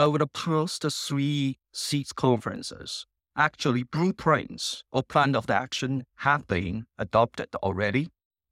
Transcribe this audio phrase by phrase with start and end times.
[0.00, 3.06] over the past three SIDS conferences,
[3.36, 8.08] actually blueprints or plan of action have been adopted already.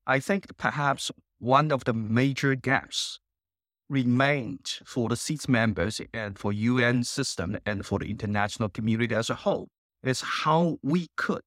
[0.07, 3.19] I think perhaps one of the major gaps
[3.89, 9.31] remained for the SIDS members and for UN system and for the international community as
[9.31, 9.69] a whole
[10.03, 11.41] is how we could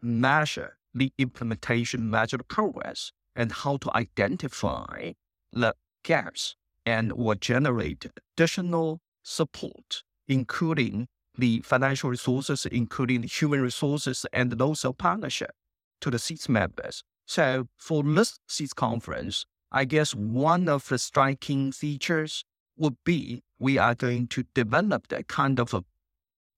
[0.00, 5.12] measure the implementation, measure the progress, and how to identify
[5.52, 5.74] the
[6.04, 6.54] gaps
[6.86, 8.06] and what generate
[8.36, 15.52] additional support, including the financial resources, including the human resources, and also partnership
[16.00, 17.02] to the SIDS members.
[17.26, 22.44] So for this SIDS conference, I guess one of the striking features
[22.76, 25.84] would be we are going to develop that kind of a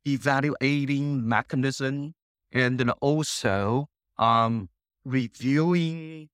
[0.06, 2.14] evaluating mechanism
[2.52, 3.88] and then also
[4.18, 4.68] um,
[5.04, 6.28] reviewing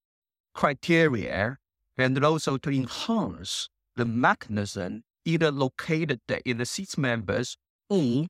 [0.55, 1.59] criteria
[1.97, 7.57] and also to enhance the mechanism either located in the SIDS members
[7.89, 8.27] or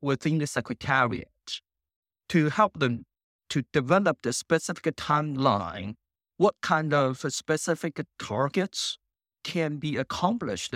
[0.00, 1.28] within the secretariat
[2.28, 3.04] to help them
[3.50, 5.94] to develop the specific timeline,
[6.36, 8.98] what kind of specific targets
[9.42, 10.74] can be accomplished,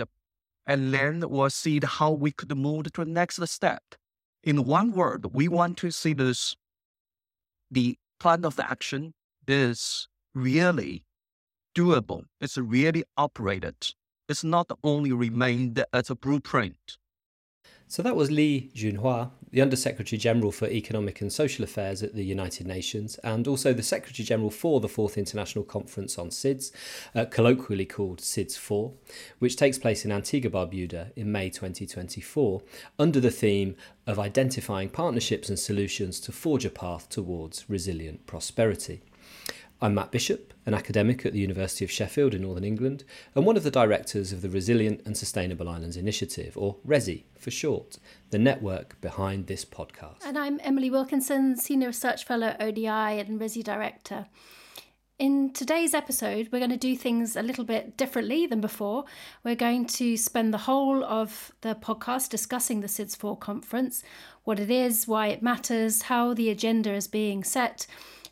[0.65, 3.83] and then we'll see how we could move to the next step.
[4.43, 6.55] In one word, we want to see this
[7.71, 9.13] the plan of action
[9.47, 11.03] is really
[11.75, 12.23] doable.
[12.41, 13.75] It's really operated.
[14.29, 16.97] It's not only remained as a blueprint.
[17.87, 22.23] So that was Li Junhua, the Undersecretary General for Economic and Social Affairs at the
[22.23, 26.71] United Nations, and also the Secretary General for the Fourth International Conference on SIDS,
[27.15, 28.93] uh, colloquially called SIDS 4,
[29.39, 32.61] which takes place in Antigua Barbuda in May 2024,
[32.99, 39.01] under the theme of identifying partnerships and solutions to forge a path towards resilient prosperity.
[39.81, 43.55] I'm Matt Bishop, an academic at the University of Sheffield in Northern England, and one
[43.55, 47.97] of the directors of the Resilient and Sustainable Islands Initiative, or RESI for short,
[48.29, 50.17] the network behind this podcast.
[50.25, 54.25] And I'm Emily Wilkinson, Senior Research Fellow at ODI and RESI Director.
[55.17, 59.05] In today's episode, we're going to do things a little bit differently than before.
[59.45, 64.03] We're going to spend the whole of the podcast discussing the SIDS 4 conference,
[64.43, 67.87] what it is, why it matters, how the agenda is being set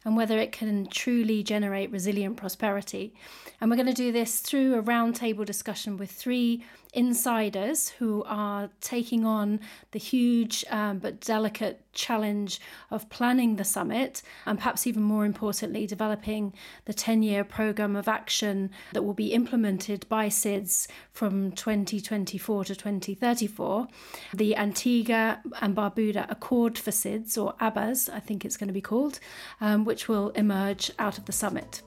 [0.08, 3.14] and whether it can truly generate resilient prosperity.
[3.60, 8.70] And we're going to do this through a roundtable discussion with three insiders who are
[8.82, 9.60] taking on
[9.92, 12.60] the huge um, but delicate challenge
[12.92, 16.54] of planning the summit and perhaps even more importantly developing
[16.86, 22.76] the 10 year program of action that will be implemented by SIDS from 2024 to
[22.76, 23.88] 2034
[24.34, 28.82] the Antigua and Barbuda Accord for SIDS or ABAS I think it's going to be
[28.82, 29.20] called
[29.60, 31.82] um, which will emerge out of the summit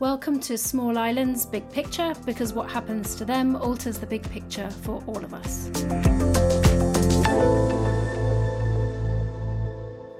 [0.00, 4.70] Welcome to Small Islands Big Picture because what happens to them alters the big picture
[4.70, 5.68] for all of us.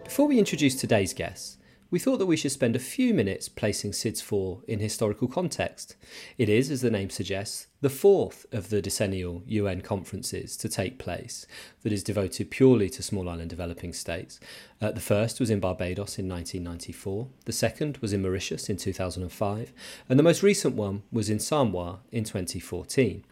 [0.05, 1.57] Before we introduce today's guests,
[1.91, 5.97] we thought that we should spend a few minutes placing SIDS 4 in historical context.
[6.39, 10.99] It is, as the name suggests, the fourth of the decennial UN conferences to take
[10.99, 11.47] place
[11.83, 14.39] that is devoted purely to small island developing states.
[14.81, 19.73] Uh, the first was in Barbados in 1994, the second was in Mauritius in 2005,
[20.09, 23.25] and the most recent one was in Samoa in 2014.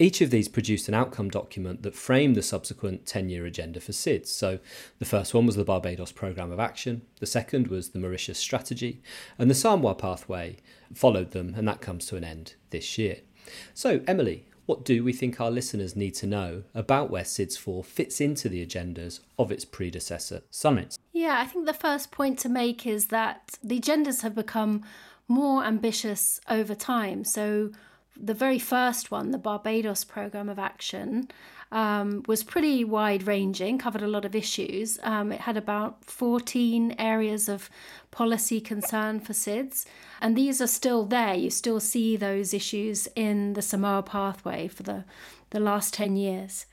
[0.00, 3.92] Each of these produced an outcome document that framed the subsequent 10 year agenda for
[3.92, 4.28] SIDS.
[4.28, 4.58] So
[4.98, 9.02] the first one was the Barbados Programme of Action, the second was the Mauritius Strategy,
[9.38, 10.56] and the Samoa Pathway
[10.94, 13.18] followed them, and that comes to an end this year.
[13.74, 17.84] So, Emily, what do we think our listeners need to know about where SIDS 4
[17.84, 20.98] fits into the agendas of its predecessor summits?
[21.12, 24.82] Yeah, I think the first point to make is that the agendas have become
[25.28, 27.22] more ambitious over time.
[27.24, 27.72] So,
[28.22, 31.28] the very first one, the Barbados Programme of Action,
[31.72, 34.98] um, was pretty wide ranging, covered a lot of issues.
[35.02, 37.70] Um, it had about 14 areas of
[38.10, 39.86] policy concern for SIDS,
[40.20, 41.34] and these are still there.
[41.34, 45.04] You still see those issues in the Samoa pathway for the,
[45.50, 46.66] the last 10 years.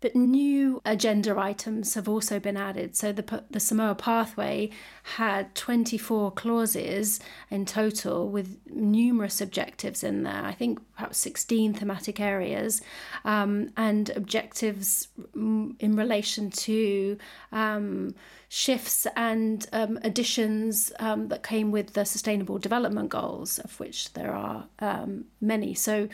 [0.00, 2.96] But new agenda items have also been added.
[2.96, 4.70] So the, the Samoa Pathway
[5.16, 7.18] had 24 clauses
[7.50, 10.44] in total with numerous objectives in there.
[10.44, 12.80] I think perhaps 16 thematic areas
[13.24, 17.18] um, and objectives in relation to.
[17.50, 18.14] Um,
[18.50, 24.32] shifts and um, additions um, that came with the Sustainable Development Goals, of which there
[24.32, 25.74] are um, many.
[25.74, 26.08] So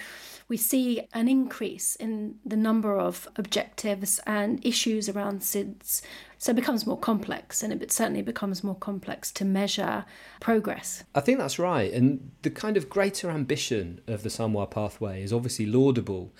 [0.49, 6.03] we see an increase in the number of objectives and issues around SIDS.
[6.39, 10.05] So it becomes more complex, and it certainly becomes more complex to measure
[10.41, 11.05] progress.
[11.15, 11.91] I think that's right.
[11.93, 16.33] And the kind of greater ambition of the Samoa pathway is obviously laudable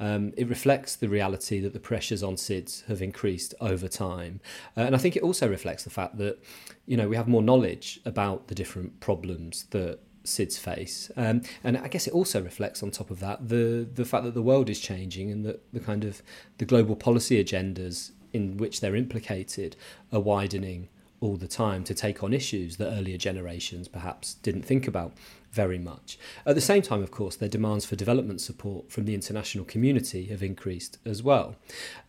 [0.00, 4.40] Um, it reflects the reality that the pressures on SIDS have increased over time.
[4.76, 6.42] Uh, and I think it also reflects the fact that,
[6.86, 11.10] you know, we have more knowledge about the different problems that SIDS face.
[11.16, 14.34] Um, and I guess it also reflects on top of that the the fact that
[14.34, 16.22] the world is changing and that the kind of
[16.58, 19.76] the global policy agendas in which they're implicated
[20.12, 20.88] are widening
[21.20, 25.12] all the time to take on issues that earlier generations perhaps didn't think about
[25.52, 26.18] very much.
[26.44, 30.26] At the same time, of course, their demands for development support from the international community
[30.26, 31.54] have increased as well.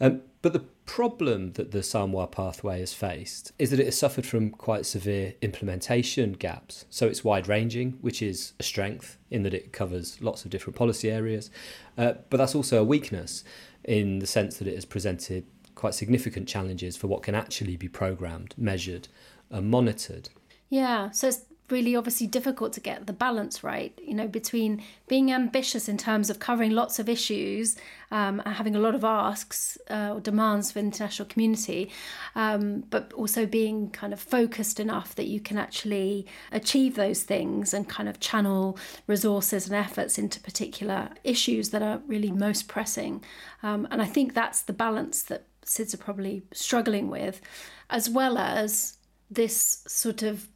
[0.01, 4.25] Um, but the problem that the Samoa pathway has faced is that it has suffered
[4.25, 6.84] from quite severe implementation gaps.
[6.90, 10.75] So it's wide ranging, which is a strength in that it covers lots of different
[10.75, 11.50] policy areas,
[11.98, 13.45] uh, but that's also a weakness
[13.86, 15.45] in the sense that it has presented
[15.75, 19.07] quite significant challenges for what can actually be programmed, measured,
[19.50, 20.28] and monitored.
[20.69, 25.31] Yeah, so it's really obviously difficult to get the balance right, you know, between being
[25.31, 27.75] ambitious in terms of covering lots of issues
[28.12, 31.89] um, and having a lot of asks uh, or demands for the international community,
[32.36, 37.74] um, but also being kind of focused enough that you can actually achieve those things
[37.74, 38.77] and kind of channel
[39.07, 43.24] resources and efforts into particular issues that are really most pressing.
[43.63, 47.42] Um, and I think that's the balance that SIDS are probably struggling with,
[47.89, 48.98] as well as
[49.31, 50.48] this sort of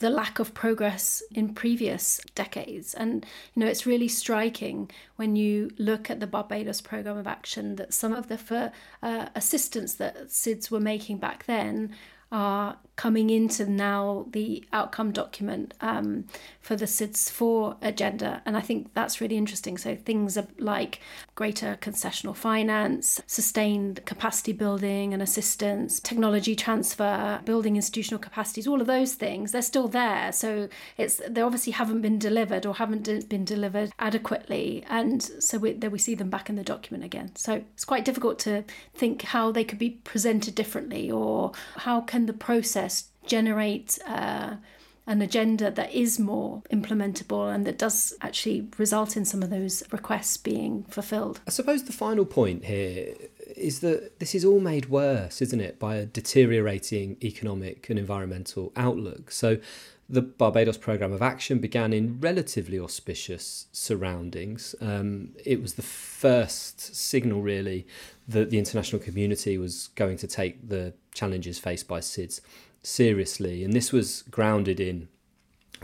[0.00, 2.94] the lack of progress in previous decades.
[2.94, 3.24] And,
[3.54, 7.94] you know, it's really striking when you look at the Barbados Programme of Action that
[7.94, 11.94] some of the for, uh, assistance that SIDS were making back then
[12.32, 16.22] are coming into now the outcome document um,
[16.60, 18.42] for the SIDS 4 agenda.
[18.44, 19.78] And I think that's really interesting.
[19.78, 21.00] So things like
[21.34, 28.86] greater concessional finance, sustained capacity building and assistance, technology transfer, building institutional capacities, all of
[28.86, 30.30] those things, they're still there.
[30.30, 30.68] So
[30.98, 34.84] it's they obviously haven't been delivered or haven't been delivered adequately.
[34.90, 37.34] And so we, we see them back in the document again.
[37.34, 42.19] So it's quite difficult to think how they could be presented differently or how can
[42.26, 44.56] the process generate uh,
[45.06, 49.82] an agenda that is more implementable and that does actually result in some of those
[49.90, 51.40] requests being fulfilled.
[51.46, 53.14] I suppose the final point here
[53.56, 58.72] is that this is all made worse, isn't it, by a deteriorating economic and environmental
[58.76, 59.30] outlook.
[59.32, 59.58] So
[60.10, 64.74] the Barbados Programme of Action began in relatively auspicious surroundings.
[64.80, 67.86] Um, it was the first signal, really,
[68.26, 72.40] that the international community was going to take the challenges faced by SIDS
[72.82, 75.08] seriously, and this was grounded in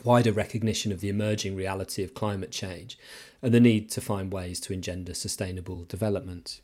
[0.02, 2.98] wider recognition of the emerging reality of climate change
[3.40, 6.60] and the need to find ways to engender sustainable development.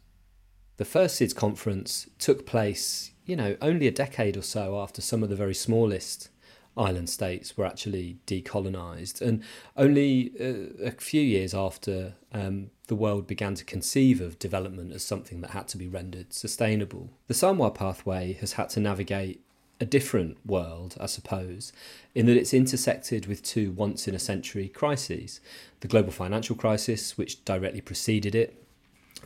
[0.79, 5.23] The first SIDS conference took place, you know, only a decade or so after some
[5.23, 6.29] of the very smallest
[6.77, 9.21] island states were actually decolonized.
[9.21, 9.43] and
[9.77, 15.03] only uh, a few years after um, the world began to conceive of development as
[15.03, 17.11] something that had to be rendered sustainable.
[17.27, 19.41] The Samoa pathway has had to navigate
[19.81, 21.73] a different world, I suppose,
[22.15, 25.41] in that it's intersected with two once in a century crises
[25.81, 28.63] the global financial crisis, which directly preceded it,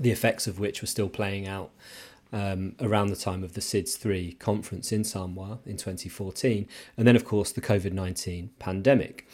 [0.01, 1.71] the effects of which were still playing out
[2.33, 7.17] um, around the time of the SIDS 3 conference in Samoa in 2014, and then,
[7.17, 9.27] of course, the COVID 19 pandemic.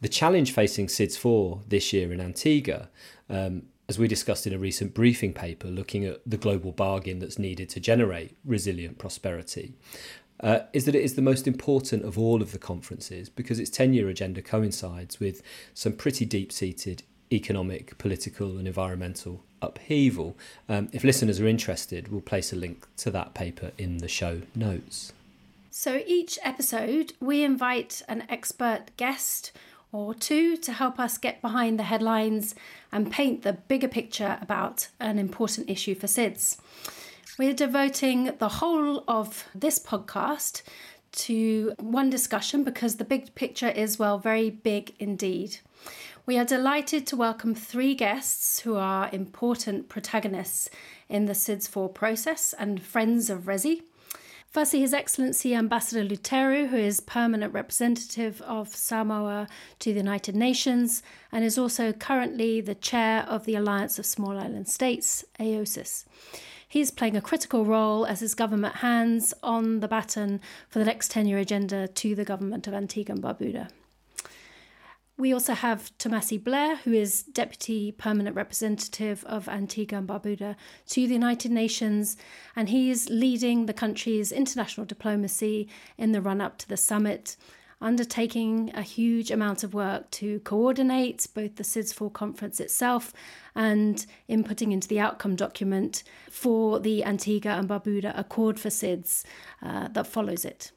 [0.00, 2.88] The challenge facing SIDS 4 this year in Antigua
[3.30, 7.38] um, as we discussed in a recent briefing paper looking at the global bargain that's
[7.38, 9.74] needed to generate resilient prosperity,
[10.40, 13.70] uh, is that it is the most important of all of the conferences because its
[13.70, 15.42] 10 year agenda coincides with
[15.74, 20.36] some pretty deep seated economic, political, and environmental upheaval.
[20.68, 24.42] Um, if listeners are interested, we'll place a link to that paper in the show
[24.54, 25.12] notes.
[25.70, 29.52] So each episode, we invite an expert guest
[29.90, 32.54] or two to help us get behind the headlines
[32.92, 36.58] and paint the bigger picture about an important issue for SIDS.
[37.38, 40.62] We're devoting the whole of this podcast
[41.14, 45.58] to one discussion because the big picture is, well, very big indeed.
[46.26, 50.70] We are delighted to welcome three guests who are important protagonists
[51.08, 53.82] in the SIDS4 process and friends of Resi.
[54.54, 59.48] Firstly, His Excellency Ambassador Luteru, who is permanent representative of Samoa
[59.80, 61.02] to the United Nations
[61.32, 66.04] and is also currently the chair of the Alliance of Small Island States, AOSIS.
[66.68, 71.10] He's playing a critical role as his government hands on the baton for the next
[71.10, 73.68] 10 year agenda to the government of Antigua and Barbuda.
[75.16, 80.56] We also have Tumasie Blair, who is Deputy Permanent Representative of Antigua and Barbuda
[80.88, 82.16] to the United Nations,
[82.56, 87.36] and he is leading the country's international diplomacy in the run up to the summit
[87.84, 93.12] undertaking a huge amount of work to coordinate both the SIDS4 conference itself
[93.54, 99.24] and inputting into the outcome document for the Antigua and Barbuda Accord for SIDS
[99.62, 100.72] uh, that follows it.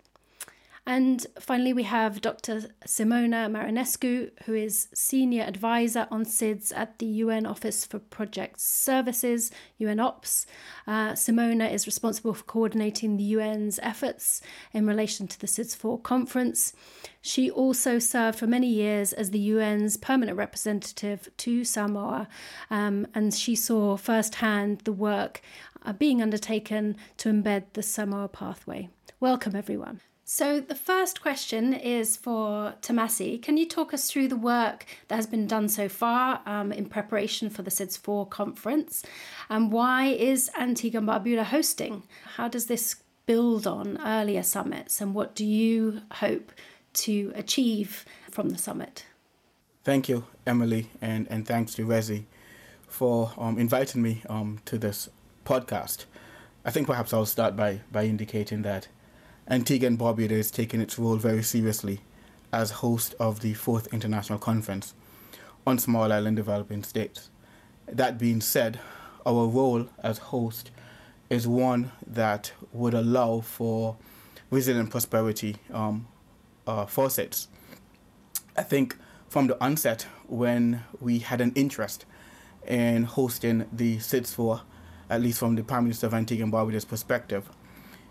[0.88, 2.62] And finally, we have Dr.
[2.86, 9.52] Simona Marinescu, who is Senior Advisor on SIDS at the UN Office for Project Services,
[9.82, 10.46] UNOPS.
[10.88, 14.42] Uh, Simona is responsible for coordinating the UN's efforts
[14.72, 16.72] in relation to the SIDS 4 conference.
[17.22, 22.30] She also served for many years as the UN's permanent representative to Samoa,
[22.70, 25.42] um, and she saw firsthand the work
[25.86, 28.88] uh, being undertaken to embed the Samoa pathway.
[29.20, 30.00] Welcome, everyone.
[30.30, 33.42] So, the first question is for Tumasie.
[33.42, 36.88] Can you talk us through the work that has been done so far um, in
[36.88, 39.04] preparation for the SIDS 4 conference?
[39.50, 42.04] And why is Antigua and Barbuda hosting?
[42.36, 45.00] How does this build on earlier summits?
[45.00, 46.52] And what do you hope
[47.06, 49.06] to achieve from the summit?
[49.86, 52.26] Thank you, Emily, and, and thanks to RESI
[52.86, 55.08] for um, inviting me um, to this
[55.46, 56.04] podcast.
[56.66, 58.90] I think perhaps I'll start by, by indicating that
[59.50, 62.02] Antigua and Barbuda is taking its role very seriously
[62.52, 64.94] as host of the fourth international conference
[65.66, 67.30] on small island developing states.
[67.88, 68.82] That being said,
[69.26, 70.72] our role as host
[71.30, 73.96] is one that would allow for
[74.50, 76.08] resilient prosperity um,
[76.66, 77.48] uh, faucets.
[78.58, 78.98] I think
[79.30, 82.06] from the onset, when we had an interest
[82.68, 84.62] in hosting the SIDS 4,
[85.10, 87.50] at least from the Prime Minister of Antigua and Barbuda's perspective,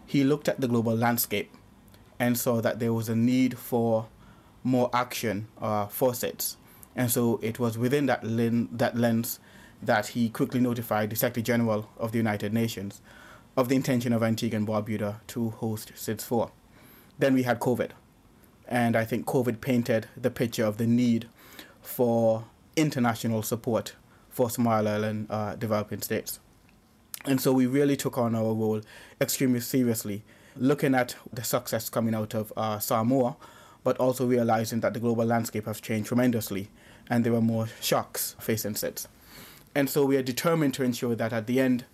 [0.07, 1.53] he looked at the global landscape
[2.19, 4.07] and saw that there was a need for
[4.63, 6.57] more action uh, faucets.
[6.95, 9.39] And so it was within that, that lens
[9.83, 13.03] that he quickly notified the Secretary General of the United Nations
[13.57, 16.51] of the intention of Antigua and Barbuda to host SIDS 4.
[17.19, 17.91] Then we had COVID.
[18.69, 21.29] And I think COVID painted the picture of the need
[21.81, 22.45] for
[22.75, 23.95] international support
[24.29, 26.41] for small island uh, developing states.
[27.27, 28.81] And so we really took on our role
[29.21, 30.23] extremely seriously,
[30.57, 33.37] looking at the success coming out of uh, Samoa,
[33.83, 36.69] but also realizing that the global landscape has changed tremendously
[37.09, 39.07] and there were more shocks facing SIDS.
[39.75, 41.85] And so we are determined to ensure that at the end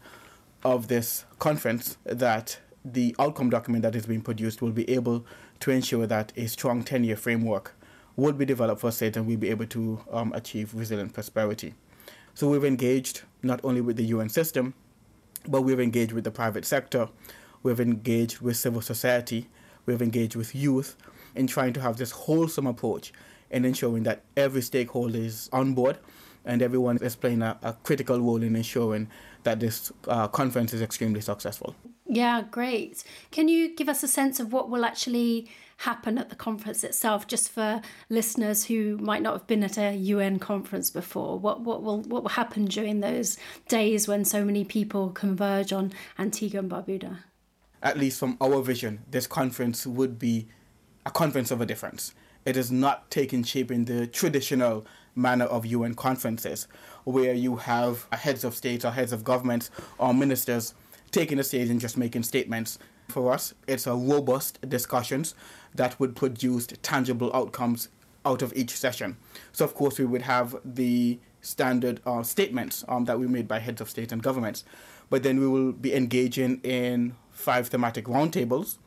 [0.64, 5.24] of this conference, that the outcome document that is being produced will be able
[5.60, 7.74] to ensure that a strong 10-year framework
[8.16, 11.74] would be developed for SIDS and we'll be able to um, achieve resilient prosperity.
[12.34, 14.74] So we've engaged not only with the UN system,
[15.48, 17.08] but we've engaged with the private sector,
[17.62, 19.48] we've engaged with civil society,
[19.86, 20.96] we've engaged with youth
[21.34, 23.12] in trying to have this wholesome approach
[23.50, 25.98] and ensuring that every stakeholder is on board
[26.44, 29.08] and everyone is playing a, a critical role in ensuring
[29.44, 31.74] that this uh, conference is extremely successful.
[32.12, 33.04] Yeah, great.
[33.30, 37.26] Can you give us a sense of what will actually happen at the conference itself,
[37.26, 41.38] just for listeners who might not have been at a UN conference before?
[41.38, 45.90] What what will what will happen during those days when so many people converge on
[46.18, 47.20] Antigua and Barbuda?
[47.82, 50.48] At least from our vision, this conference would be
[51.06, 52.12] a conference of a difference.
[52.44, 56.68] It is not taking shape in the traditional manner of UN conferences,
[57.04, 60.74] where you have heads of state or heads of governments or ministers
[61.12, 62.78] taking the stage and just making statements.
[63.08, 65.34] For us, it's a robust discussions
[65.74, 67.88] that would produce tangible outcomes
[68.24, 69.16] out of each session.
[69.52, 73.58] So, of course, we would have the standard uh, statements um, that we made by
[73.58, 74.64] heads of state and governments,
[75.10, 78.78] but then we will be engaging in five thematic roundtables.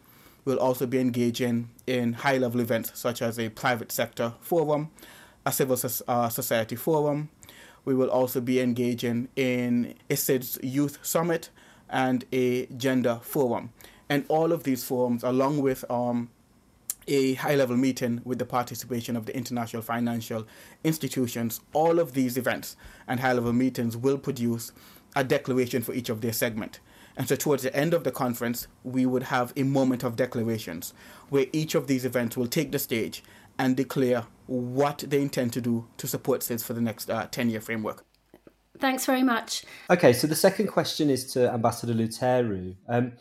[0.45, 4.91] We'll also be engaging in high level events such as a private sector forum,
[5.45, 5.77] a civil
[6.07, 7.29] uh, society forum.
[7.83, 11.49] We will also be engaging in SIDS Youth Summit
[11.89, 13.71] and a gender forum.
[14.09, 16.29] And all of these forums, along with um,
[17.07, 20.45] a high level meeting with the participation of the international financial
[20.83, 21.61] institutions.
[21.73, 22.75] All of these events
[23.07, 24.71] and high level meetings will produce
[25.15, 26.79] a declaration for each of their segment.
[27.17, 30.93] And so towards the end of the conference, we would have a moment of declarations
[31.29, 33.23] where each of these events will take the stage
[33.57, 37.49] and declare what they intend to do to support SIDS for the next uh, 10
[37.49, 38.03] year framework.
[38.79, 39.63] Thanks very much.
[39.89, 42.75] Okay, so the second question is to Ambassador Luteru.
[42.89, 43.13] Um,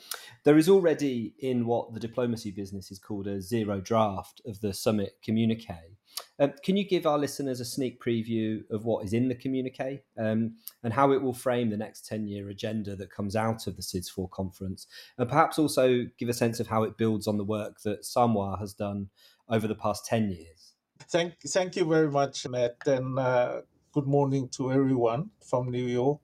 [0.45, 4.75] there is already in what the diplomacy business is called a zero draft of the
[4.75, 5.97] summit communique.
[6.39, 10.03] Um, can you give our listeners a sneak preview of what is in the communique
[10.19, 13.77] um, and how it will frame the next 10 year agenda that comes out of
[13.77, 14.87] the SIDS 4 conference?
[15.19, 18.57] And perhaps also give a sense of how it builds on the work that Samoa
[18.59, 19.09] has done
[19.49, 20.73] over the past 10 years.
[21.09, 22.77] Thank, thank you very much, Matt.
[22.87, 23.61] And uh,
[23.95, 26.19] good morning to everyone from New York.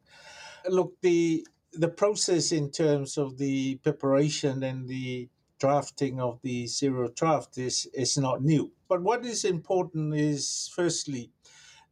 [0.69, 5.29] Look, the the process in terms of the preparation and the
[5.61, 8.73] drafting of the zero draft is, is not new.
[8.89, 11.31] But what is important is, firstly,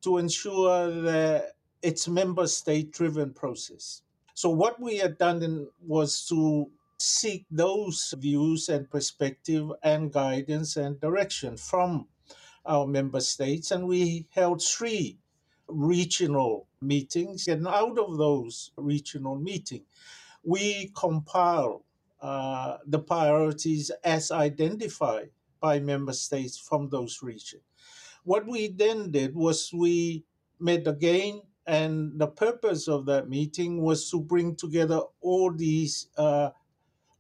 [0.03, 4.03] to ensure that it's member state driven process.
[4.35, 10.77] So what we had done in, was to seek those views and perspective and guidance
[10.77, 12.09] and direction from
[12.67, 15.19] our member states, and we held three
[15.69, 17.49] regional meetings.
[17.49, 19.87] And out of those regional meetings,
[20.43, 21.85] we compile
[22.21, 27.63] uh, the priorities as identified by member states from those regions.
[28.25, 30.25] What we then did was we
[30.61, 36.51] met again, and the purpose of that meeting was to bring together all these uh,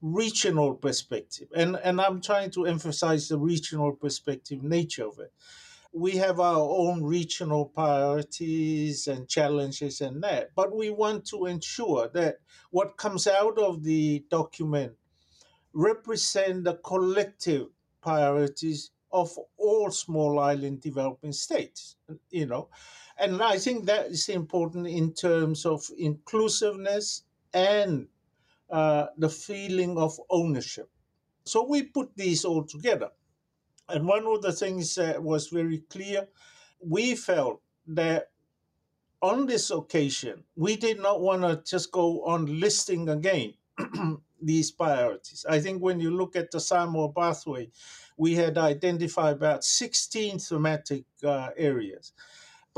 [0.00, 1.49] regional perspective.
[1.55, 5.33] And, and I'm trying to emphasize the regional perspective nature of it.
[5.92, 12.09] We have our own regional priorities and challenges and that, but we want to ensure
[12.14, 12.37] that
[12.71, 14.92] what comes out of the document
[15.73, 17.68] represent the collective
[18.02, 21.97] priorities of all small island developing states
[22.30, 22.68] you know
[23.18, 27.23] and i think that is important in terms of inclusiveness
[27.54, 28.07] and
[28.71, 30.90] uh, the feeling of ownership.
[31.45, 33.11] So we put these all together.
[33.88, 36.28] And one of the things that was very clear,
[36.80, 38.30] we felt that
[39.23, 43.54] on this occasion, we did not want to just go on listing again
[44.42, 45.45] these priorities.
[45.49, 47.71] I think when you look at the Samoa pathway,
[48.16, 52.12] we had identified about 16 thematic uh, areas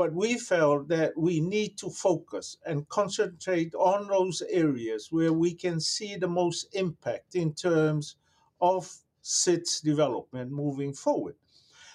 [0.01, 5.53] but we felt that we need to focus and concentrate on those areas where we
[5.53, 8.15] can see the most impact in terms
[8.61, 8.91] of
[9.21, 11.35] SIDS development moving forward.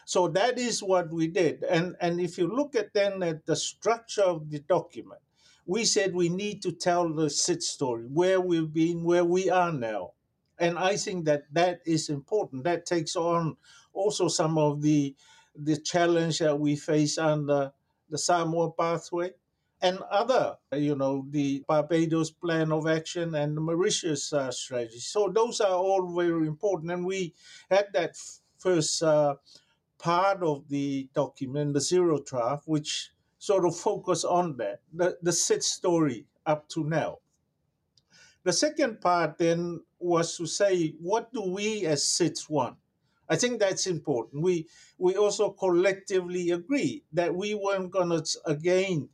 [0.05, 1.65] So that is what we did.
[1.65, 5.21] And, and if you look at then at the structure of the document,
[5.67, 9.73] we said we need to tell the SID story, where we've been, where we are
[9.73, 10.13] now.
[10.59, 12.65] And I think that that is important.
[12.65, 13.57] That takes on
[13.93, 15.15] also some of the
[15.59, 17.73] the challenge that we face under
[18.11, 19.33] the Samoa pathway,
[19.83, 24.99] and other, you know, the Barbados plan of action and the Mauritius uh, strategy.
[24.99, 26.91] So those are all very important.
[26.91, 27.35] And we
[27.71, 28.17] had that
[28.59, 29.37] first uh,
[29.99, 35.33] part of the document, the zero draft, which sort of focus on that, the, the
[35.33, 37.19] SID story up to now.
[38.45, 42.77] The second part then was to say, what do we as SIDS want?
[43.29, 44.43] I think that's important.
[44.43, 49.09] We we also collectively agree that we weren't going to again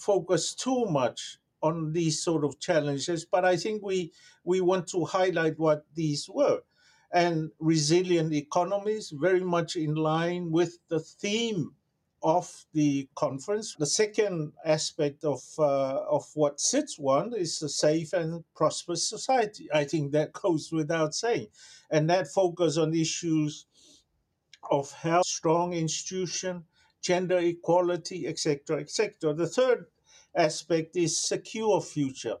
[0.00, 4.12] focus too much on these sort of challenges, but I think we
[4.44, 6.62] we want to highlight what these were.
[7.10, 11.74] And resilient economies, very much in line with the theme
[12.22, 13.74] of the conference.
[13.78, 19.68] The second aspect of uh, of what SIDS want is a safe and prosperous society.
[19.72, 21.48] I think that goes without saying,
[21.90, 23.66] and that focus on issues
[24.70, 26.64] of health, strong institution,
[27.02, 29.34] gender equality, etc., etc.
[29.34, 29.86] The third
[30.34, 32.36] aspect is secure future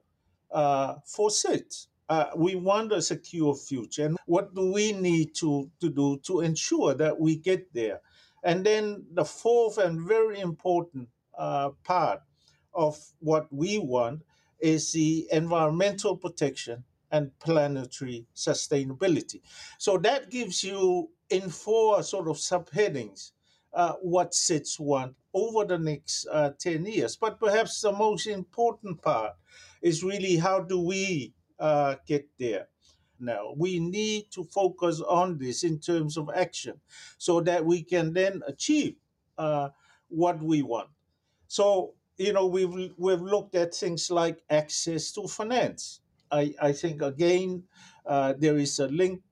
[0.50, 1.86] uh, for SIDS.
[2.08, 6.40] Uh, we want a secure future, and what do we need to, to do to
[6.40, 8.00] ensure that we get there?
[8.42, 12.20] And then the fourth and very important uh, part
[12.72, 14.22] of what we want
[14.58, 19.40] is the environmental protection and planetary sustainability.
[19.78, 23.32] So that gives you in four sort of subheadings
[23.72, 27.16] uh, what SIDS want over the next uh, 10 years.
[27.16, 29.32] But perhaps the most important part
[29.82, 32.68] is really how do we uh, get there?
[33.20, 33.54] now.
[33.56, 36.80] We need to focus on this in terms of action
[37.18, 38.96] so that we can then achieve
[39.36, 39.70] uh,
[40.08, 40.90] what we want.
[41.46, 46.00] So, you know, we've, we've looked at things like access to finance.
[46.30, 47.64] I, I think, again,
[48.04, 49.22] uh, there is a link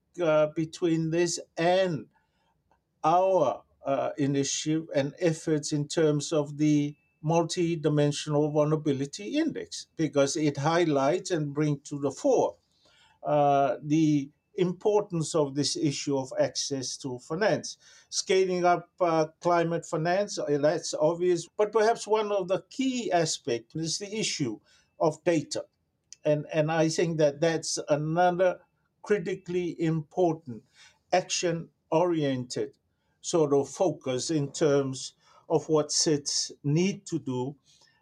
[0.55, 2.07] between this and
[3.03, 11.31] our uh, initiative and efforts in terms of the multi-dimensional vulnerability index because it highlights
[11.31, 12.55] and brings to the fore
[13.23, 17.77] uh, the importance of this issue of access to finance.
[18.09, 23.75] Scaling up uh, climate finance, uh, that's obvious, but perhaps one of the key aspects
[23.75, 24.59] is the issue
[24.99, 25.63] of data.
[26.25, 28.59] And, and I think that that's another
[29.03, 30.63] critically important
[31.13, 32.73] action oriented
[33.27, 35.13] sort of focus in terms
[35.49, 37.55] of what SIDS need to do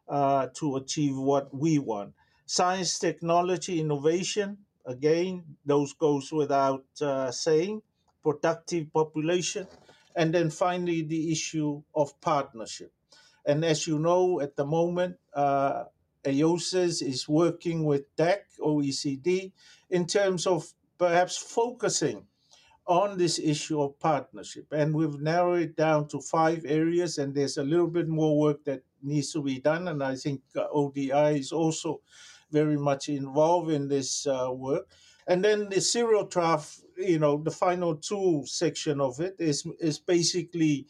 [0.08, 2.14] uh, to achieve what we want.
[2.46, 7.82] Science, technology, innovation, again, those goes without uh, saying,
[8.22, 9.66] productive population,
[10.16, 12.92] and then finally the issue of partnership.
[13.48, 15.86] And as you know, at the moment, uh,
[16.24, 19.52] AOSIS is working with DAC, OECD,
[19.90, 22.28] in terms of perhaps focusing
[22.88, 24.68] on this issue of partnership.
[24.72, 28.64] And we've narrowed it down to five areas, and there's a little bit more work
[28.66, 29.88] that needs to be done.
[29.88, 32.02] And I think uh, ODI is also
[32.52, 34.88] very much involved in this uh, work.
[35.28, 39.98] And then the zero draft, you know, the final two section of it is is
[39.98, 40.86] basically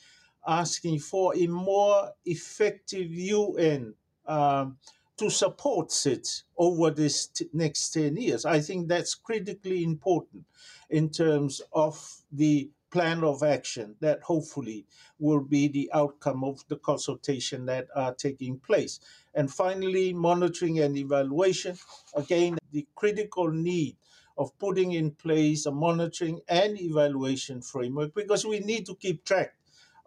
[0.45, 3.93] asking for a more effective UN
[4.27, 4.77] um,
[5.17, 8.45] to support SIDS over this t- next 10 years.
[8.45, 10.45] I think that's critically important
[10.89, 14.85] in terms of the plan of action that hopefully
[15.19, 18.99] will be the outcome of the consultation that are taking place.
[19.33, 21.77] And finally, monitoring and evaluation.
[22.13, 23.97] Again, the critical need
[24.37, 29.55] of putting in place a monitoring and evaluation framework because we need to keep track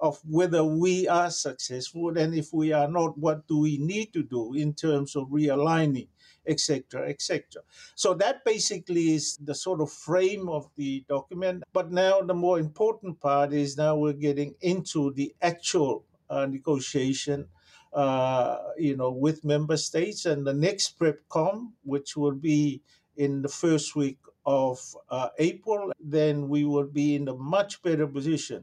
[0.01, 4.23] of whether we are successful and if we are not, what do we need to
[4.23, 6.09] do in terms of realigning,
[6.47, 7.63] etc., etc.
[7.95, 11.65] So that basically is the sort of frame of the document.
[11.73, 17.49] But now the more important part is now we're getting into the actual uh, negotiation.
[17.91, 22.83] Uh, you know, with member states, and the next PrepCom, which will be
[23.17, 28.07] in the first week of uh, April, then we will be in a much better
[28.07, 28.63] position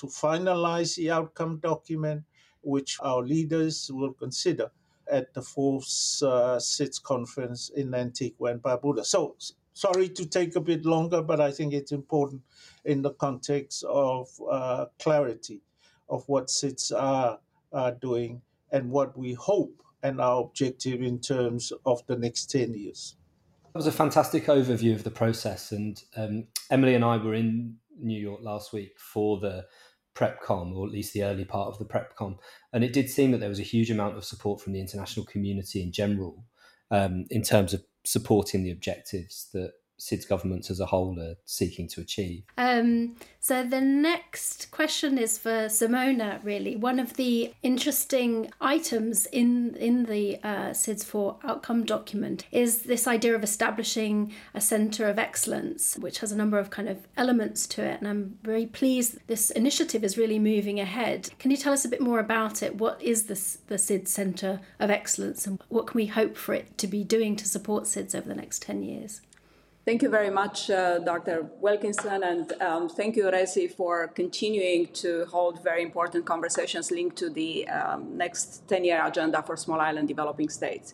[0.00, 2.24] to finalize the outcome document,
[2.62, 4.70] which our leaders will consider
[5.10, 5.86] at the fourth
[6.22, 9.04] uh, SIDS conference in Antigua and Barbuda.
[9.04, 9.36] So,
[9.72, 12.42] sorry to take a bit longer, but I think it's important
[12.84, 15.60] in the context of uh, clarity
[16.08, 17.38] of what SIDS are,
[17.72, 18.40] are doing
[18.72, 23.16] and what we hope and our objective in terms of the next 10 years.
[23.72, 25.72] That was a fantastic overview of the process.
[25.72, 29.66] And um, Emily and I were in New York last week for the
[30.14, 32.38] PrepCom, or at least the early part of the PrepCom.
[32.72, 35.26] And it did seem that there was a huge amount of support from the international
[35.26, 36.44] community in general
[36.90, 41.86] um, in terms of supporting the objectives that SIDS governments as a whole are seeking
[41.88, 42.42] to achieve.
[42.56, 46.42] Um, so the next question is for Simona.
[46.42, 52.82] Really, one of the interesting items in in the uh, SIDS 4 outcome document is
[52.82, 57.06] this idea of establishing a centre of excellence, which has a number of kind of
[57.16, 58.00] elements to it.
[58.00, 61.30] And I'm very pleased this initiative is really moving ahead.
[61.38, 62.76] Can you tell us a bit more about it?
[62.76, 66.78] What is this the SIDS Centre of Excellence, and what can we hope for it
[66.78, 69.20] to be doing to support SIDS over the next ten years?
[69.86, 71.48] Thank you very much, uh, Dr.
[71.58, 77.30] Wilkinson, and um, thank you, Resi, for continuing to hold very important conversations linked to
[77.30, 80.92] the um, next 10 year agenda for small island developing states.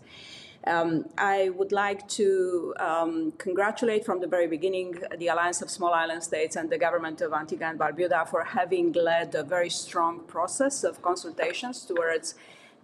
[0.68, 5.92] Um, I would like to um, congratulate from the very beginning the Alliance of Small
[5.92, 10.20] Island States and the government of Antigua and Barbuda for having led a very strong
[10.20, 12.37] process of consultations towards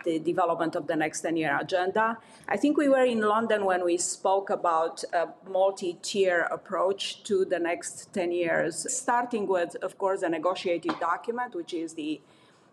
[0.05, 2.19] the development of the next 10 year agenda.
[2.49, 7.45] I think we were in London when we spoke about a multi tier approach to
[7.45, 12.21] the next 10 years, starting with, of course, a negotiated document, which is the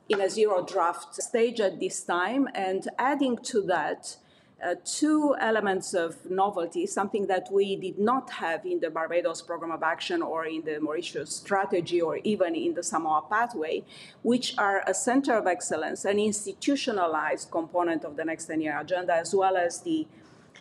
[0.10, 4.18] in a zero draft stage at this time, and adding to that
[4.64, 9.72] uh, two elements of novelty, something that we did not have in the Barbados Program
[9.72, 13.84] of Action or in the Mauritius Strategy or even in the Samoa Pathway,
[14.22, 19.14] which are a center of excellence, an institutionalized component of the next 10 year agenda,
[19.14, 20.08] as well as the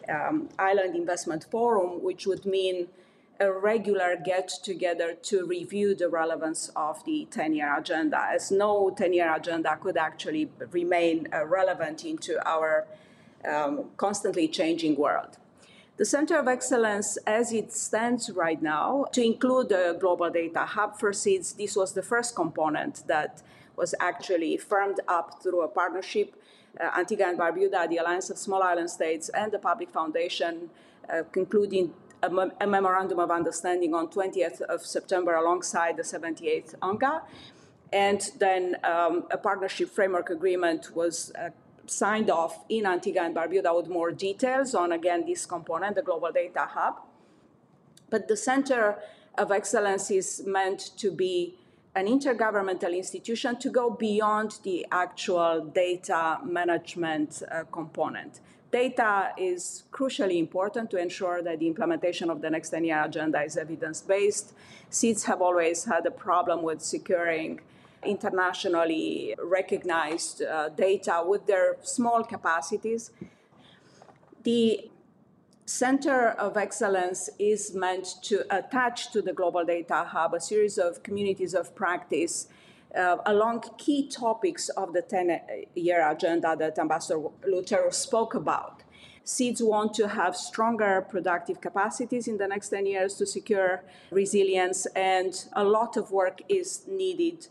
[0.09, 2.89] um, Island Investment Forum, which would mean
[3.41, 8.91] a regular get together to review the relevance of the 10 year agenda, as no
[8.91, 12.87] 10 year agenda could actually remain uh, relevant into our
[13.47, 15.39] um, constantly changing world.
[15.99, 20.97] The Center of Excellence, as it stands right now, to include the Global Data Hub
[20.97, 23.43] for SIDS, this was the first component that
[23.75, 26.37] was actually firmed up through a partnership.
[26.81, 30.71] Uh, Antigua and Barbuda, the Alliance of Small Island States, and the Public Foundation,
[31.13, 36.75] uh, concluding a, mem- a, memorandum of understanding on 20th of September alongside the 78th
[36.81, 37.23] UNGA.
[37.93, 41.51] And then um, a partnership framework agreement was uh,
[41.91, 46.31] signed off in Antigua and Barbuda with more details on, again, this component, the Global
[46.33, 47.01] Data Hub.
[48.11, 48.99] But the Center
[49.37, 51.55] of Excellence is meant to be
[51.95, 58.41] an intergovernmental institution to go beyond the actual data management uh, component.
[58.71, 63.41] Data is crucially important to ensure that the implementation of the next 10 year agenda
[63.43, 64.53] is evidence based.
[64.91, 67.61] SIDS have always had a problem with securing
[68.05, 73.11] internationally recognized uh, data with their small capacities.
[74.43, 74.91] The
[75.67, 81.03] Center of Excellence is meant to attach to the Global Data Hub a series of
[81.03, 82.49] communities of practice
[82.97, 85.41] uh, along key topics of the 10
[85.75, 88.83] year agenda that Ambassador Luteru spoke about.
[89.25, 94.87] SIDS want to have stronger productive capacities in the next 10 years to secure resilience,
[94.97, 97.49] and a lot of work is needed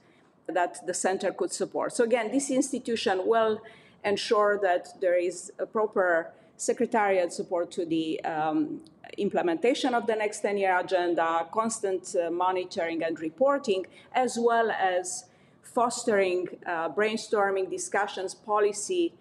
[0.47, 1.93] that the center could support.
[1.93, 3.61] So, again, this institution will
[4.03, 8.81] ensure that there is a proper secretariat support to the um,
[9.17, 15.25] implementation of the next 10 year agenda, constant uh, monitoring and reporting, as well as
[15.61, 19.13] fostering uh, brainstorming discussions, policy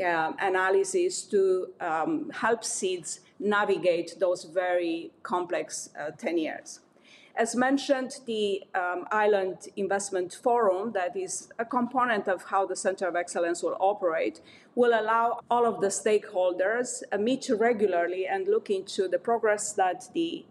[0.00, 6.80] uh, analysis to um, help SIDS navigate those very complex uh, 10 years.
[7.38, 13.06] As mentioned, the um, Island Investment Forum, that is a component of how the Center
[13.06, 14.40] of Excellence will operate,
[14.74, 20.08] will allow all of the stakeholders uh, meet regularly and look into the progress that
[20.14, 20.44] the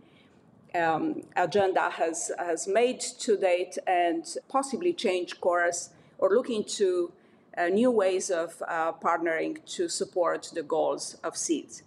[0.73, 7.11] um, agenda has, has made to date and possibly change course or look into
[7.57, 11.81] uh, new ways of uh, partnering to support the goals of SIDS.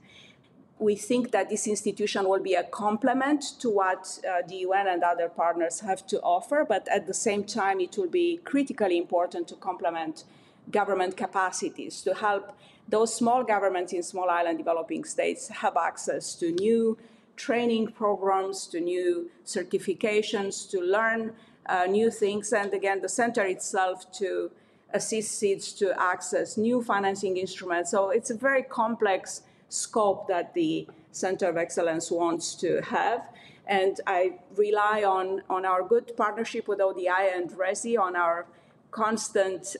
[0.80, 5.02] We think that this institution will be a complement to what uh, the UN and
[5.02, 9.46] other partners have to offer, but at the same time, it will be critically important
[9.48, 10.24] to complement
[10.70, 12.56] government capacities to help
[12.88, 16.96] those small governments in small island developing states have access to new
[17.36, 21.32] training programs, to new certifications, to learn
[21.66, 24.50] uh, new things, and again, the center itself to
[24.92, 27.90] assist SIDS to access new financing instruments.
[27.90, 33.26] So it's a very complex scope that the Center of Excellence wants to have.
[33.66, 38.46] And I rely on, on our good partnership with ODI and RESI on our
[38.90, 39.76] constant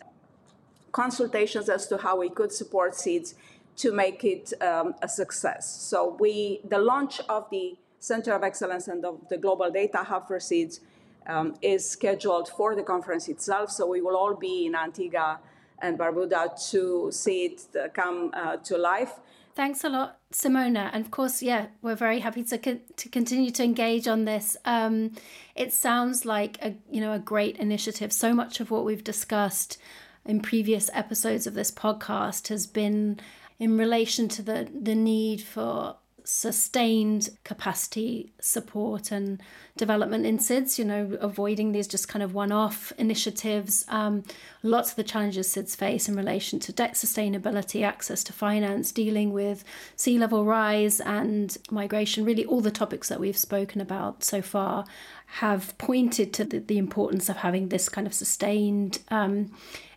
[0.92, 3.35] consultations as to how we could support SIDS
[3.76, 5.81] to make it um, a success.
[5.83, 10.26] So we, the launch of the Center of Excellence and of the Global Data Hub
[10.26, 10.81] for SIDS
[11.26, 13.70] um, is scheduled for the conference itself.
[13.70, 15.38] So we will all be in Antigua
[15.81, 19.14] and Barbuda to see it come uh, to life.
[19.54, 20.90] Thanks a lot, Simona.
[20.92, 24.56] And of course, yeah, we're very happy to con- to continue to engage on this.
[24.64, 25.12] Um,
[25.54, 28.12] it sounds like a you know a great initiative.
[28.12, 29.76] So much of what we've discussed
[30.24, 33.18] in previous episodes of this podcast has been
[33.58, 35.96] in relation to the the need for
[36.30, 39.42] sustained capacity support and
[39.76, 43.84] development in SIDS, you know, avoiding these just kind of one off initiatives.
[43.88, 44.22] Um,
[44.62, 49.32] lots of the challenges SIDS face in relation to debt sustainability, access to finance, dealing
[49.32, 49.64] with
[49.96, 54.84] sea level rise and migration, really all the topics that we've spoken about so far
[55.26, 59.50] have pointed to the, the importance of having this kind of sustained um,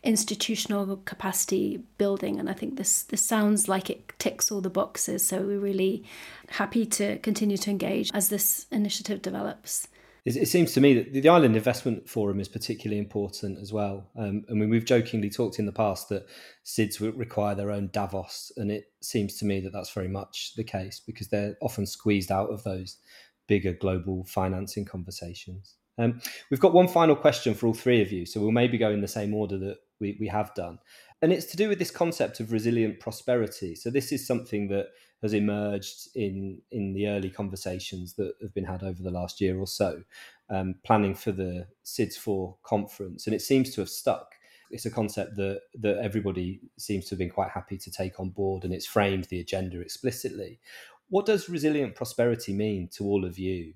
[0.03, 2.39] institutional capacity building.
[2.39, 5.25] And I think this this sounds like it ticks all the boxes.
[5.25, 6.03] So we're really
[6.49, 9.87] happy to continue to engage as this initiative develops.
[10.25, 14.09] It seems to me that the Island Investment Forum is particularly important as well.
[14.15, 16.27] Um, I mean, we've jokingly talked in the past that
[16.63, 20.53] SIDS would require their own Davos, and it seems to me that that's very much
[20.55, 22.99] the case because they're often squeezed out of those
[23.49, 25.75] bigger global financing conversations.
[25.97, 28.91] Um, we've got one final question for all three of you, so we'll maybe go
[28.91, 30.77] in the same order that we, we have done.
[31.21, 33.75] And it's to do with this concept of resilient prosperity.
[33.75, 34.87] So, this is something that
[35.21, 39.57] has emerged in, in the early conversations that have been had over the last year
[39.57, 40.03] or so,
[40.49, 43.25] um, planning for the SIDS 4 conference.
[43.25, 44.35] And it seems to have stuck.
[44.69, 48.31] It's a concept that, that everybody seems to have been quite happy to take on
[48.31, 50.59] board, and it's framed the agenda explicitly.
[51.09, 53.73] What does resilient prosperity mean to all of you?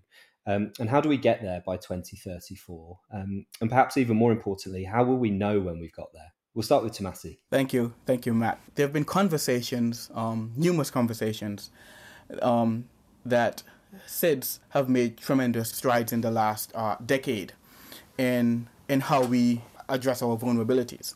[0.47, 2.99] Um, and how do we get there by 2034?
[3.11, 6.31] Um, and perhaps even more importantly, how will we know when we've got there?
[6.53, 7.37] We'll start with Tumasie.
[7.51, 7.93] Thank you.
[8.05, 8.59] Thank you, Matt.
[8.75, 11.69] There have been conversations, um, numerous conversations,
[12.41, 12.85] um,
[13.25, 13.61] that
[14.07, 17.53] SIDS have made tremendous strides in the last uh, decade
[18.17, 21.15] in, in how we address our vulnerabilities.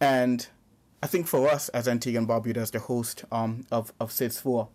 [0.00, 0.46] And
[1.02, 4.40] I think for us as Antigua and Barbuda, as the host um, of, of SIDS
[4.40, 4.68] 4,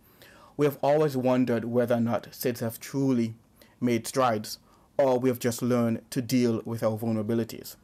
[0.58, 3.34] we have always wondered whether or not SIDS have truly
[3.84, 4.58] made strides,
[4.98, 7.76] or we have just learned to deal with our vulnerabilities.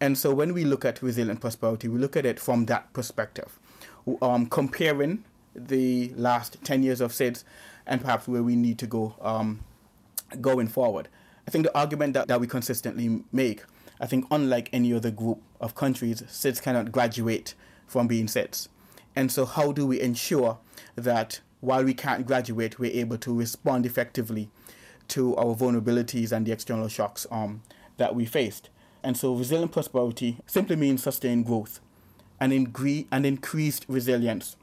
[0.00, 3.58] And so when we look at resilient prosperity, we look at it from that perspective,
[4.20, 5.24] um, comparing
[5.54, 7.44] the last 10 years of SIDS
[7.86, 9.60] and perhaps where we need to go um,
[10.40, 11.08] going forward.
[11.46, 13.64] I think the argument that, that we consistently make,
[14.00, 17.54] I think unlike any other group of countries, SIDS cannot graduate
[17.86, 18.68] from being SIDS.
[19.14, 20.58] And so how do we ensure
[20.96, 24.50] that while we can't graduate, we're able to respond effectively
[25.12, 27.62] to our vulnerabilities and the external shocks um,
[27.96, 28.70] that we faced.
[29.02, 31.80] And so resilient prosperity simply means sustained growth
[32.40, 34.56] and, ingre- and increased resilience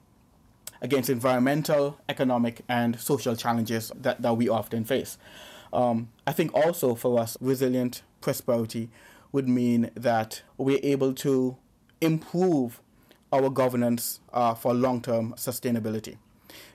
[0.82, 5.18] against environmental, economic, and social challenges that, that we often face.
[5.72, 8.90] Um, I think also for us, resilient prosperity
[9.32, 11.58] would mean that we're able to
[12.02, 12.82] improve
[13.32, 16.18] our governance uh, for long term sustainability.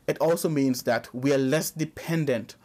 [0.06, 2.56] It also means that we are less dependent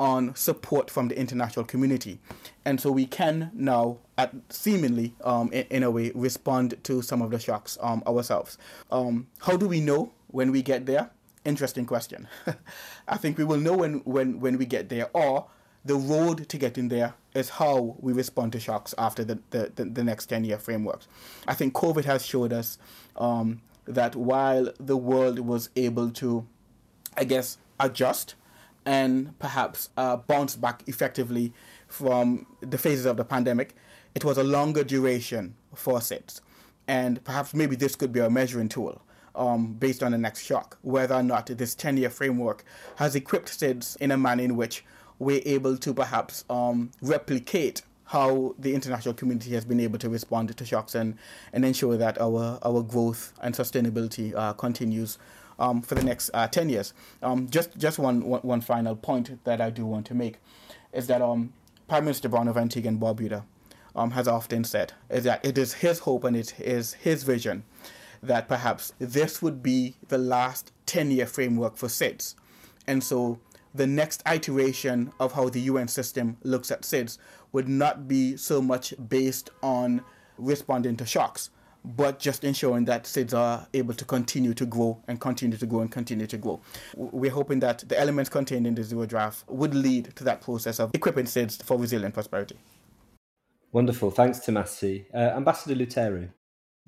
[0.00, 2.18] on support from the international community.
[2.64, 7.20] And so we can now, at seemingly, um, in, in, a way, respond to some
[7.20, 8.56] of the shocks um, ourselves.
[8.90, 11.10] Um, how do we know when we get there?
[11.44, 12.28] Interesting question.
[13.08, 15.48] I think we will know when, when, when we get there, or
[15.84, 19.84] the road to getting there is how we respond to shocks after the, the, the,
[19.84, 21.08] the next 10 year frameworks.
[21.46, 22.78] I think COVID has showed us
[23.16, 26.46] um, that while the world was able to,
[27.18, 28.34] I guess, adjust
[28.90, 31.52] and perhaps uh, bounce back effectively
[31.86, 33.76] from the phases of the pandemic,
[34.16, 36.40] it was a longer duration for SIDS.
[36.88, 39.00] And perhaps maybe this could be a measuring tool
[39.36, 42.64] um, based on the next shock, whether or not this 10 year framework
[42.96, 44.84] has equipped SIDS in a manner in which
[45.20, 50.56] we're able to perhaps um, replicate how the international community has been able to respond
[50.56, 51.16] to shocks and,
[51.52, 55.16] and ensure that our, our growth and sustainability uh, continues
[55.60, 56.92] um, for the next uh, 10 years.
[57.22, 60.38] Um, just just one, one, one final point that I do want to make
[60.92, 61.52] is that um,
[61.86, 63.44] Prime Minister Brown of Antigua and Barbuda
[63.94, 67.64] um, has often said is that it is his hope and it is his vision
[68.22, 72.34] that perhaps this would be the last 10 year framework for SIDS.
[72.86, 73.38] And so
[73.74, 77.18] the next iteration of how the UN system looks at SIDS
[77.52, 80.02] would not be so much based on
[80.38, 81.50] responding to shocks,
[81.84, 85.80] but just ensuring that SIDS are able to continue to grow and continue to grow
[85.80, 86.60] and continue to grow.
[86.94, 90.78] We're hoping that the elements contained in the zero draft would lead to that process
[90.78, 92.56] of equipping SIDS for resilient prosperity.
[93.72, 94.10] Wonderful.
[94.10, 95.06] Thanks, Tumasie.
[95.14, 96.30] Uh, Ambassador Luteru.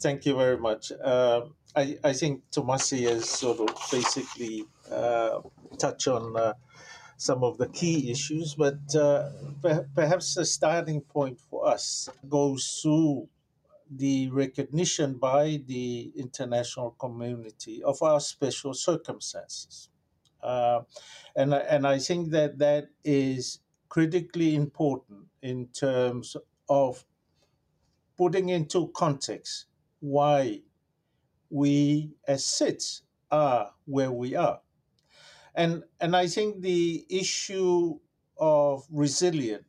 [0.00, 0.90] Thank you very much.
[0.92, 1.42] Uh,
[1.76, 5.40] I, I think Tumasie has sort of basically uh,
[5.78, 6.54] touched on uh,
[7.16, 9.30] some of the key issues, but uh,
[9.94, 13.28] perhaps the starting point for us goes through
[13.96, 19.90] the recognition by the international community of our special circumstances.
[20.42, 20.80] Uh,
[21.36, 26.36] and, and I think that that is critically important in terms
[26.68, 27.04] of
[28.16, 29.66] putting into context
[30.00, 30.62] why
[31.50, 34.60] we as SIDS are where we are.
[35.54, 37.98] And, and I think the issue
[38.38, 39.64] of resilience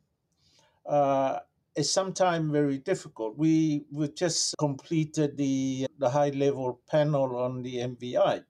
[0.86, 1.40] uh,
[1.76, 3.36] is sometimes very difficult.
[3.36, 8.44] We we just completed the the high level panel on the MVI,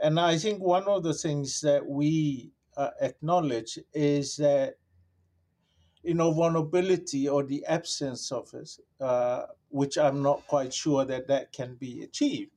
[0.00, 4.76] and I think one of the things that we uh, acknowledge is that
[6.02, 11.28] you know vulnerability or the absence of it, uh, which I'm not quite sure that
[11.28, 12.52] that can be achieved,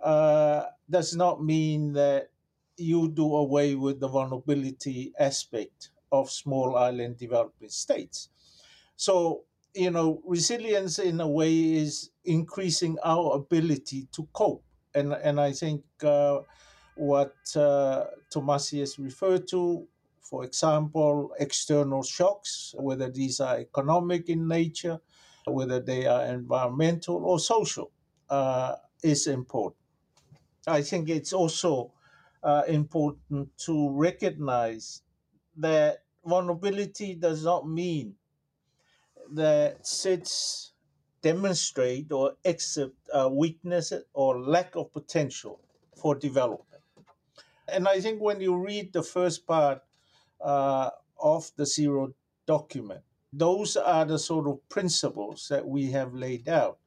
[0.00, 2.30] uh, does not mean that
[2.76, 8.28] you do away with the vulnerability aspect of small island developing states
[8.96, 14.64] so, you know, resilience in a way is increasing our ability to cope.
[14.94, 16.40] And, and I think uh,
[16.94, 19.88] what uh, Tumasie has referred to,
[20.22, 25.00] for example, external shocks, whether these are economic in nature,
[25.46, 27.90] whether they are environmental or social,
[28.30, 29.76] uh, is important.
[30.66, 31.92] I think it's also
[32.42, 35.02] uh, important to recognize
[35.56, 38.14] that vulnerability does not mean
[39.34, 40.70] that SIDS
[41.22, 45.60] demonstrate or accept uh, weakness or lack of potential
[45.96, 46.82] for development.
[47.68, 49.82] And I think when you read the first part
[50.40, 52.14] uh, of the Zero
[52.46, 53.00] document,
[53.32, 56.78] those are the sort of principles that we have laid out.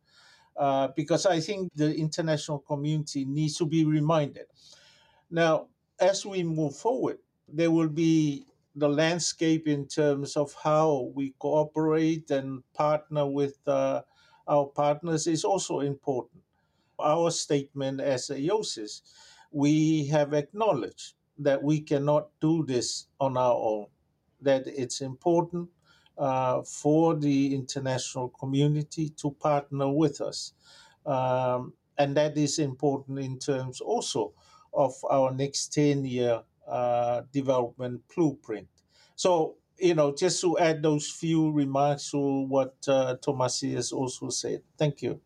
[0.55, 4.45] Uh, because I think the international community needs to be reminded.
[5.29, 5.67] Now,
[5.99, 8.45] as we move forward, there will be
[8.77, 14.01] the landscape in terms of how we cooperate and partner with uh,
[14.47, 16.43] our partners is also important.
[16.99, 19.01] Our statement as AOSIS,
[19.51, 23.87] we have acknowledged that we cannot do this on our own,
[24.41, 25.69] that it's important
[26.17, 30.53] uh, for the international community to partner with us.
[31.05, 34.33] Um, and that is important in terms also
[34.71, 38.67] of our next 10 year uh, development blueprint.
[39.15, 44.29] So, you know, just to add those few remarks to what uh, Tumasie has also
[44.29, 44.61] said.
[44.77, 45.21] Thank you.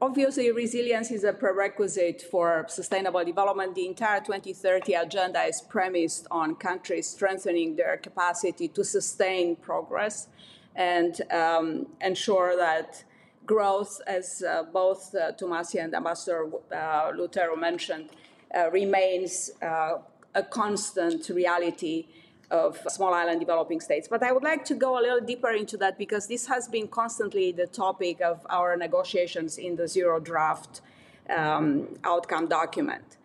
[0.00, 3.74] Obviously, resilience is a prerequisite for sustainable development.
[3.74, 10.28] The entire 2030 agenda is premised on countries strengthening their capacity to sustain progress
[10.76, 13.02] and um, ensure that
[13.44, 18.10] growth, as uh, both uh, Tumasie and Ambassador uh, Luteru mentioned,
[18.56, 19.94] uh, remains uh,
[20.34, 22.06] a constant reality
[22.50, 24.08] of small island developing states.
[24.08, 26.88] But I would like to go a little deeper into that because this has been
[26.88, 30.80] constantly the topic of our negotiations in the zero draft
[31.28, 33.18] um, outcome document.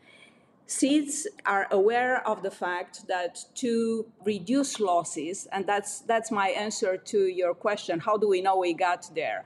[0.67, 6.97] SIDS are aware of the fact that to reduce losses, and that's, that's my answer
[6.97, 9.45] to your question how do we know we got there?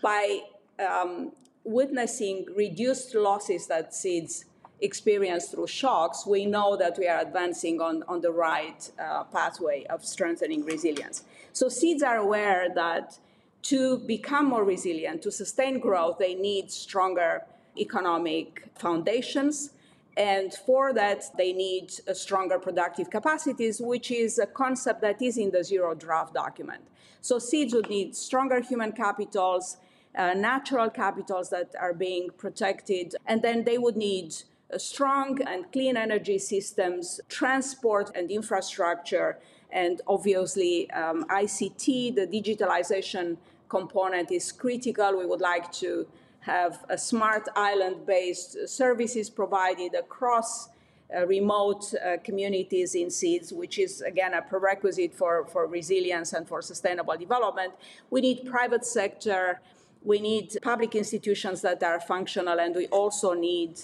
[0.00, 0.40] By
[0.78, 1.32] um,
[1.64, 4.44] witnessing reduced losses that SIDS
[4.80, 9.84] experience through shocks, we know that we are advancing on, on the right uh, pathway
[9.84, 11.24] of strengthening resilience.
[11.52, 13.18] So SIDS are aware that
[13.62, 17.42] to become more resilient, to sustain growth, they need stronger
[17.78, 19.70] economic foundations.
[20.16, 25.50] And for that, they need stronger productive capacities, which is a concept that is in
[25.50, 26.82] the zero draft document.
[27.20, 29.78] So SIDS would need stronger human capitals,
[30.16, 34.34] uh, natural capitals that are being protected, and then they would need
[34.78, 39.38] strong and clean energy systems, transport and infrastructure,
[39.70, 43.36] and obviously um, ICT, the digitalization
[43.68, 45.18] component is critical.
[45.18, 46.06] We would like to
[46.40, 50.68] have a smart island based services provided across
[51.14, 56.46] uh, remote uh, communities in SIDS, which is again a prerequisite for, for resilience and
[56.46, 57.72] for sustainable development.
[58.10, 59.60] We need private sector,
[60.02, 63.80] we need public institutions that are functional, and we also need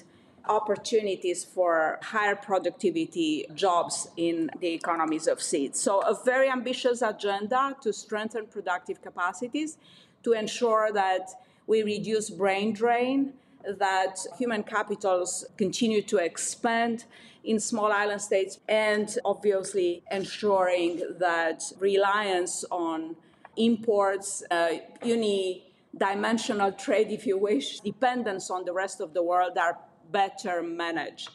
[0.51, 5.77] opportunities for higher productivity jobs in the economies of SIDS.
[5.77, 9.79] So, a very ambitious agenda to strengthen productive capacities,
[10.25, 11.31] to ensure that
[11.67, 13.33] we reduce brain drain,
[13.65, 17.05] that human capitals continue to expand
[17.45, 23.17] in small island states, and obviously ensuring that reliance on
[23.57, 24.73] imports, uh,
[25.03, 29.79] unidimensional trade, if you wish, dependence on the rest of the world are
[30.11, 31.31] better managed.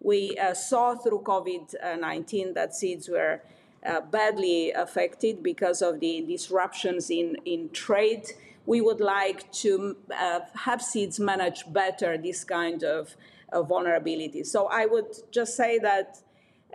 [0.00, 3.42] We uh, saw through COVID 19 that SIDS were
[3.86, 8.26] uh, badly affected because of the disruptions in, in trade.
[8.66, 13.16] We would like to uh, have SIDS manage better this kind of
[13.52, 14.44] vulnerability.
[14.44, 16.18] So I would just say that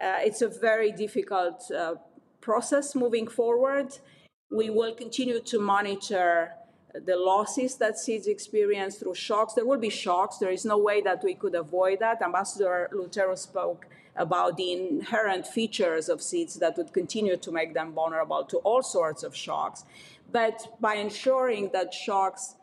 [0.01, 1.95] uh, it's a very difficult uh,
[2.41, 3.97] process moving forward.
[4.51, 6.51] We will continue to monitor
[7.03, 9.53] the losses that SIDS experience through shocks.
[9.53, 10.37] There will be shocks.
[10.37, 12.21] There is no way that we could avoid that.
[12.21, 13.85] Ambassador Luteru spoke
[14.15, 18.81] about the inherent features of SIDS that would continue to make them vulnerable to all
[18.81, 19.83] sorts of shocks.
[20.31, 22.55] But by ensuring that shocks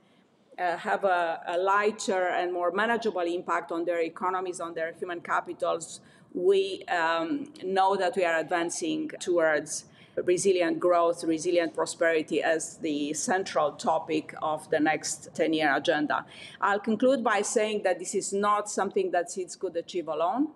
[0.58, 5.20] uh, have a, a, lighter and more manageable impact on their economies, on their human
[5.20, 6.00] capitals,
[6.34, 9.84] we um, know that we are advancing towards
[10.16, 16.26] resilient growth, resilient prosperity as the central topic of the next 10 year agenda.
[16.60, 20.48] I'll conclude by saying that this is not something that SIDS could achieve alone.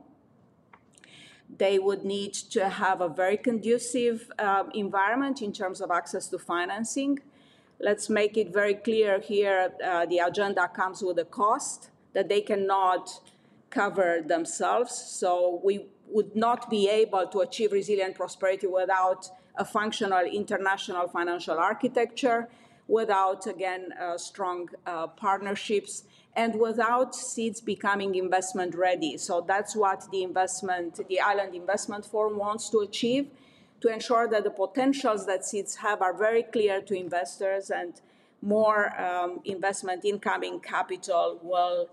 [1.59, 6.39] They would need to have a very conducive uh, environment in terms of access to
[6.39, 7.21] financing.
[7.79, 12.41] Let's make it very clear here uh, the agenda comes with a cost that they
[12.41, 13.21] cannot
[13.71, 14.95] cover themselves.
[14.95, 21.59] So we would not be able to achieve resilient prosperity without a functional international financial
[21.59, 22.49] architecture,
[22.89, 26.05] without, again, uh, strong uh, partnerships,
[26.35, 29.17] and without SIDS becoming investment ready.
[29.17, 33.29] So that's what the investment, the Island Investment Forum wants to achieve,
[33.81, 38.01] to ensure that the potentials that SIDS have are very clear to investors and
[38.43, 41.89] more um, investment incoming capital will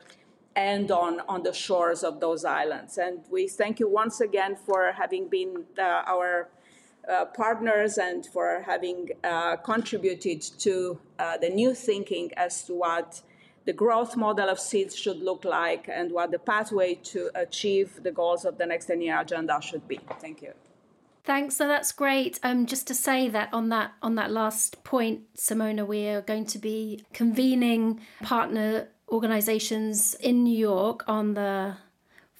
[0.55, 2.97] end on, on the shores of those islands.
[2.97, 6.49] And we thank you once again for having been uh, our
[7.11, 13.21] uh, partners and for having uh, contributed to uh, the new thinking as to what
[13.65, 18.11] the growth model of SIDS should look like and what the pathway to achieve the
[18.11, 19.99] goals of the next 10 year agenda should be.
[20.19, 20.53] Thank you.
[21.25, 21.55] Thanks.
[21.55, 22.39] So that's great.
[22.43, 26.45] Um, just to say that on that on that last point, Simona, we are going
[26.47, 31.77] to be convening partner organisations in New York on the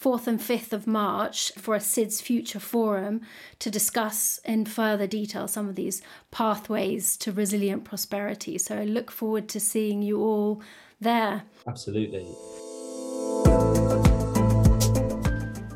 [0.04, 3.22] 4th and 5th of March for a SIDS Future Forum
[3.60, 8.58] to discuss in further detail some of these pathways to resilient prosperity.
[8.58, 10.62] So I look forward to seeing you all
[11.00, 11.44] there.
[11.66, 12.26] Absolutely.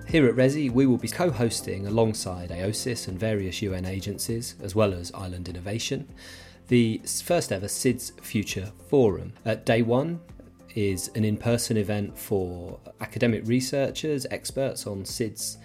[0.09, 4.75] Here at RESI, we will be co hosting alongside AOSIS and various UN agencies, as
[4.75, 6.05] well as Island Innovation,
[6.67, 9.31] the first ever SIDS Future Forum.
[9.45, 10.19] At day one,
[10.77, 15.57] is an in person event for academic researchers, experts on SIDS.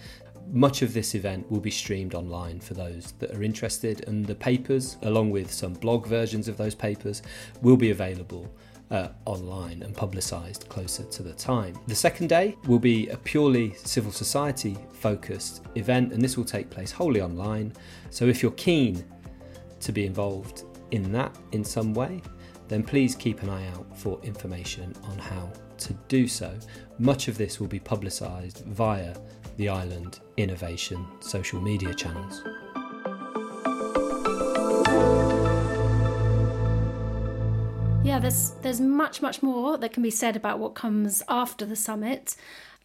[0.51, 4.33] Much of this event will be streamed online for those that are interested, and the
[4.33, 7.21] papers, along with some blog versions of those papers,
[7.61, 8.51] will be available
[8.89, 11.77] uh, online and publicised closer to the time.
[11.85, 16.71] The second day will be a purely civil society focused event, and this will take
[16.71, 17.71] place wholly online.
[18.09, 19.05] So if you're keen
[19.79, 22.23] to be involved in that in some way,
[22.67, 26.53] then please keep an eye out for information on how to do so.
[26.99, 29.15] Much of this will be publicised via
[29.57, 32.43] the Island Innovation social media channels.
[38.03, 41.75] Yeah, there's there's much much more that can be said about what comes after the
[41.75, 42.35] summit,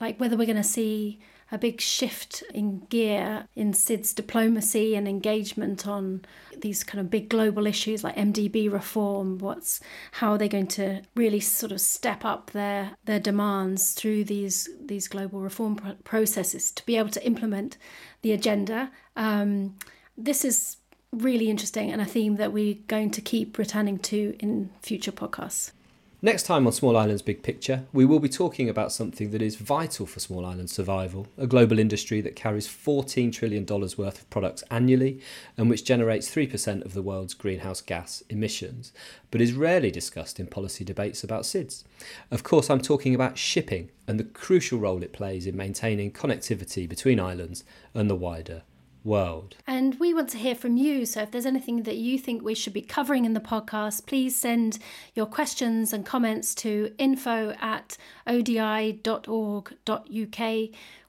[0.01, 1.19] like whether we're going to see
[1.51, 6.25] a big shift in gear in SIDS diplomacy and engagement on
[6.61, 9.39] these kind of big global issues like MDB reform.
[9.39, 9.81] What's
[10.13, 14.69] how are they going to really sort of step up their their demands through these
[14.81, 17.79] these global reform processes to be able to implement
[18.23, 18.91] the agenda.
[19.17, 19.77] Um,
[20.17, 20.77] this is
[21.13, 25.73] really interesting and a theme that we're going to keep returning to in future podcasts.
[26.21, 29.55] Next time on Small Islands Big Picture, we will be talking about something that is
[29.55, 34.65] vital for small island survival a global industry that carries $14 trillion worth of products
[34.69, 35.21] annually
[35.57, 38.91] and which generates 3% of the world's greenhouse gas emissions,
[39.31, 41.85] but is rarely discussed in policy debates about SIDS.
[42.33, 46.89] Of course, I'm talking about shipping and the crucial role it plays in maintaining connectivity
[46.89, 47.63] between islands
[47.95, 48.63] and the wider
[49.09, 49.57] world.
[49.67, 51.05] And we want to hear from you.
[51.07, 54.37] So if there's anything that you think we should be covering in the podcast, please
[54.37, 54.79] send
[55.15, 57.97] your questions and comments to info at
[58.27, 59.09] odi.org.uk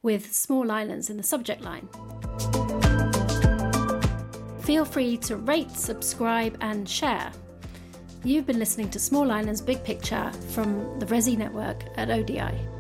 [0.02, 1.88] with small islands in the subject line.
[4.62, 7.32] Feel free to rate, subscribe, and share.
[8.24, 12.79] You've been listening to Small Islands Big Picture from the ReSI Network at ODI.